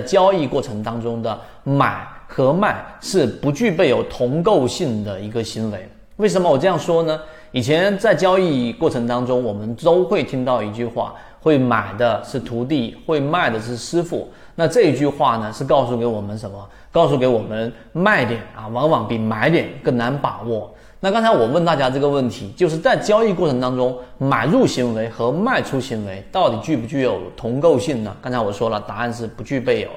[0.00, 5.88] 交易过程当中的买和卖是不具备有同构性的一个行为。
[6.16, 7.20] 为什么我这样说呢？
[7.52, 14.28] 以前在交易过程当中，我们都会听到一句话：会买的是徒弟，会卖的是师傅。
[14.54, 16.68] 那这一句话呢，是告诉给我们什么？
[16.90, 20.74] 告诉给我们卖点啊，往往比买点更难把握。
[21.00, 28.16] 那刚才我问大家这个问题，就是在交易过程当中，买入行为和卖出行为到底具不具有同构性呢？
[28.20, 29.88] 刚才我说了，答案是不具备有。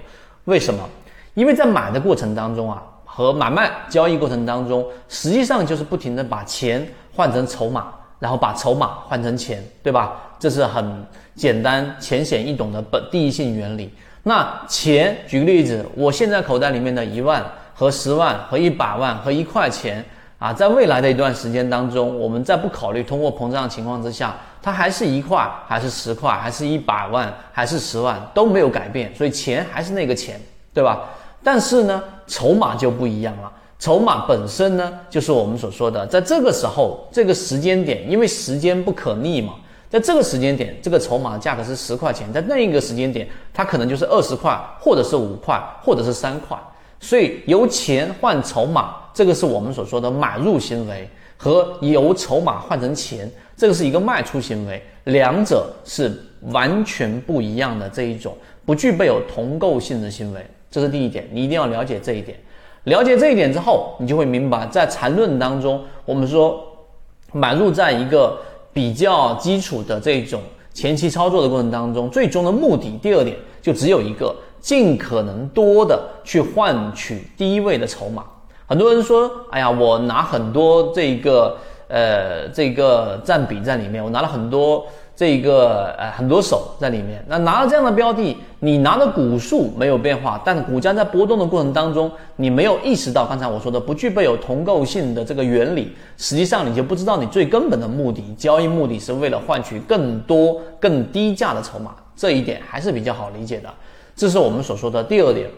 [0.46, 0.88] 为什么？
[1.34, 7.88] 因为在买的过程当中啊，和买卖交易过程当中，实际上就是不停的把钱换成筹码，
[8.20, 10.22] 然后把筹码换成钱，对吧？
[10.38, 13.92] 这是很简单、浅显易懂的本第一性原理。
[14.22, 17.44] 那钱，举个例子，我现在口袋里面的一万
[17.74, 20.06] 和十万和一百万和一块钱。
[20.42, 30.42] 啊，在未来的一段时间当中，我们在不考虑通货膨胀的情况之下，它还是一块，还是十块，还是一百万，还是十万都没有改变，所以钱还是那个钱，
[30.74, 31.02] 对吧？
[31.44, 33.52] 但是呢，筹码就不一样了。
[33.78, 39.54] 筹码本身呢，就是我们所说的，在这个时候、这个时间点，因为时间不可逆嘛，
[39.92, 46.58] 在这个时间点，这个筹码的价格是十块钱，在那一个时间点，它可能就是二十块，或者是五块，或者是三块。
[47.02, 56.16] 所以由钱换筹码，这个是我们所说的买入行为，和由筹码换成钱，这个是一个卖出行为，两者是
[56.52, 62.38] 完全不一样的这一种，不具备有同构性的行为，这是第一点，你一定要了解这一点。
[62.84, 66.64] 了解这一点之后，你就会明白，在缠论当中，我们说
[67.34, 68.38] 买入在一个
[68.72, 70.40] 比较基础的这种
[70.72, 74.36] 前期操作的过程当中，最终的目的，第二点就只有一个。
[74.62, 78.24] 尽可能多的去换取低位的筹码。
[78.68, 81.58] 很多人说：“哎呀，我拿很多这个
[81.90, 87.22] 呃这个占比在里面，我拿了很多这个呃很多手在里面。
[87.28, 101.94] 那拿了这样的标的，你拿的股数没有变化，但股价在波动的过程当中，你没有意识到刚才我说的不具备有同构性的这个原理，实际上你就不知道你最根本的目的，交易目的是为了换取更多更低价的筹码。
[102.16, 103.70] 这一点还是比较好理解的。”
[104.16, 105.50] 这是我们所说的第二点，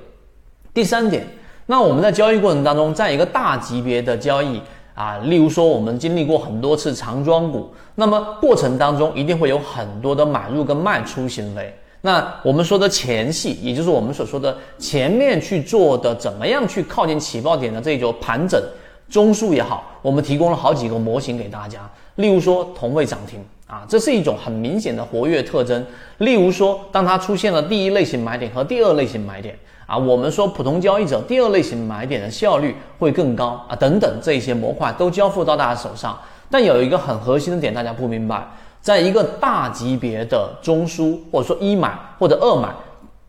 [0.73, 1.27] 第三点。
[1.65, 4.61] 那我们在交易过程当中，在一个大级别的交易
[4.93, 11.73] 啊，例如说我们经历过很多次长庄股，那么过程当中一定会有很多的买入跟卖出行为。
[12.01, 18.61] 那我们说的前戏，也就是我们所说的前面去做的怎么样去靠近起爆点的这一种盘整
[19.09, 21.89] 中枢也好，我们提供了好几个模型给大家。
[22.15, 23.39] 例如说同位涨停。
[23.73, 25.83] 啊，这是一种很明显的活跃特征。
[26.19, 29.57] 例如说，当它出现了第一类型买点和第二类型买点
[29.87, 36.15] 啊，我们说普通交易者第二类型买点的效率会更高啊，等等这些模块都交付到大家手上。
[36.51, 38.47] 但有一个很核心的点，大家不明白，
[38.79, 42.69] 在一个大级别的中枢或者说一买或者二买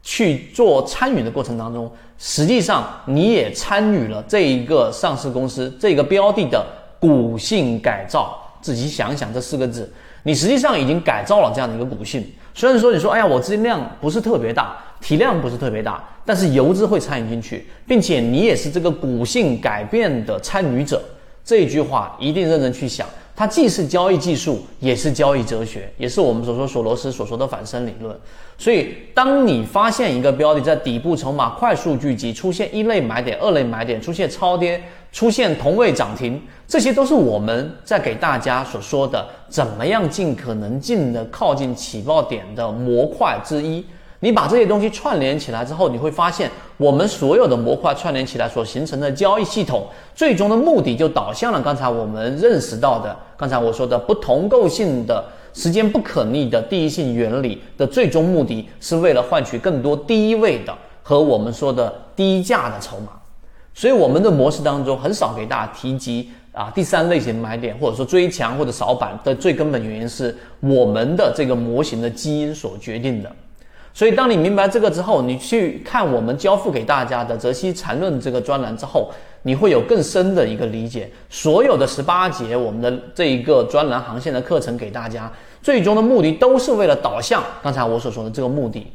[0.03, 6.63] 去做参与的过程当中，实际上你也参与了这一个上市公司这个标的的
[7.01, 8.39] 股性改造。
[8.61, 9.93] 自己想想这四个字。
[10.25, 21.03] 你实际上已经改造了这样的一个股性，虽然说你说，哎呀，我资金量不是特别大，体量不是特别大，但是游资会参与进去，并且你也是这个股性改变的参与者，
[21.45, 28.17] 这一句话一定认真去想，它既是交易技术，也是交易哲学，也是我们所说索罗斯所说的反身理论。
[28.57, 34.81] 所以，当你发现一个标的在底部筹码快速聚集，出现一类买点、二类买点，出现超跌。
[35.13, 36.43] 出现同位涨停，
[36.75, 43.87] 这些都是我们在给大家所说的怎么样尽可能近的靠近起爆点的模块之一。
[44.19, 49.87] 你把这些东西串联起来之后，你会发现我们所有的模块串联起来所形成的交易系统，
[50.17, 60.75] 最终的目的就导向了刚才我们认识到的，刚才我说的不同构性的时间不可逆的第一性原理的最终目的是为了换取更多低位的
[61.05, 63.13] 和我们说的低价的筹码。
[63.75, 73.31] 所以我们的模式当中很少给大家提及啊第三类型买点或者说追强或者扫板的最根本原因是我们的这个模型的基因所决定的。
[73.93, 79.13] 所以当你明白这个之后，你去看我们交付给大家的《泽西缠论》这个专栏之后，
[79.43, 81.09] 你会有更深的一个理解。
[81.31, 85.33] 所有的十八节我们的这一个专栏航线的课程给大家，
[85.63, 88.87] 最终的目的都是为了导向刚才我所说的这个目的。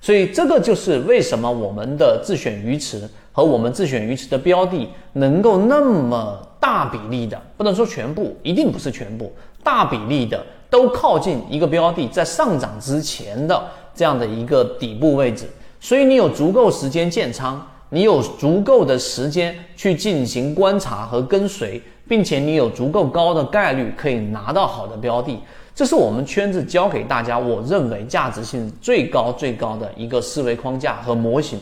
[0.00, 13.62] 所以这个就是为什么我们的自选鱼池和我们自选鱼池的标的能够那么大比例的，不能说全部，一定不是全部，大比例的都靠近一个标的在上涨之前的
[13.94, 15.46] 这样的一个底部位置。
[15.80, 25.38] 所以你有足够时间建仓，你有足够的时间去进行观察和跟随，并且你有足够高的概率可以拿到好的标的。
[25.78, 31.56] 这是我们圈子教给大家，我认为价值性最高最高的一个思维框架和模型。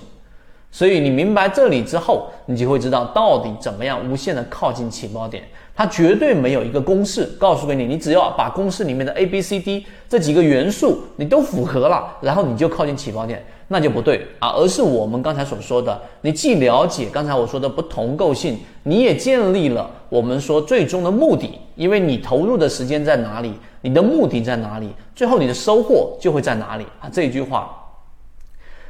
[0.77, 5.43] 所以你明白这里之后，你就会知道到底怎么样无限的靠近起爆点。
[5.75, 14.51] 它绝对没有一个公式告诉给你，你只要把公式里面的 A、B、C、D 这几个元素你都符合了，然后你就靠近起爆点，那就不对啊。
[14.51, 27.09] 而是我们刚才所说的，你既了解刚才我说的不同构性，你也建立了我们说最终的目的，因为你投入的时间在哪里，你的目的在哪里，最后你的收获就会在哪里啊。
[27.11, 27.83] 这一句话。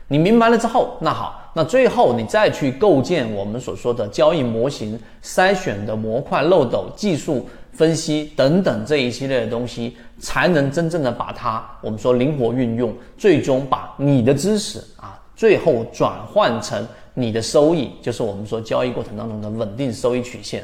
[0.08, 20.62] 你明白了之后，那好，那最后你再去构建我们所说的交易模型、筛选的模块、漏斗、技术分析等等这一系列的东西，才能真正的把它我们说灵活运用，最终把你的知识啊，最后转换成你的收益，就是我们说交易过程当中的稳定收益曲线。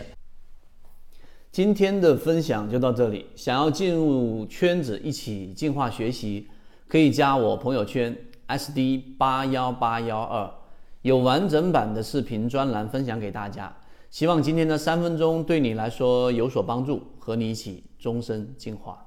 [1.50, 6.47] 今天的分享就到这里，想要进入圈子一起进化学习，
[6.87, 8.17] 可以加我朋友圈。
[8.59, 10.51] SD 八幺八幺二
[11.03, 13.75] 有完整版的视频专栏分享给大家，
[14.11, 19.07] 希望今天的三分钟对你来说有所帮助，和你一起终身进化。